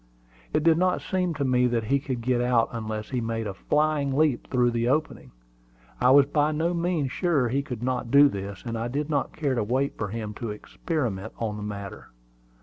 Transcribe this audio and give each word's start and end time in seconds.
It 0.51 0.63
did 0.63 0.79
not 0.79 0.99
seem 1.03 1.35
to 1.35 1.45
me 1.45 1.67
that 1.67 1.83
he 1.83 1.99
could 1.99 2.21
get 2.21 2.41
out 2.41 2.69
unless 2.71 3.11
he 3.11 3.21
made 3.21 3.45
a 3.45 3.53
flying 3.53 4.17
leap 4.17 4.49
through 4.49 4.71
the 4.71 4.87
opening. 4.89 5.31
I 6.01 6.09
was 6.09 6.25
by 6.25 6.51
no 6.53 6.73
means 6.73 7.11
sure 7.11 7.49
he 7.49 7.61
could 7.61 7.83
not 7.83 8.09
do 8.09 8.27
this; 8.27 8.63
and 8.65 8.79
I 8.79 8.87
did 8.87 9.11
not 9.11 9.31
care 9.37 9.53
to 9.53 9.63
wait 9.63 9.99
for 9.99 10.07
him 10.07 10.33
to 10.39 10.49
experiment 10.49 11.33
on 11.37 11.55
the 11.55 11.61
matter. 11.61 12.07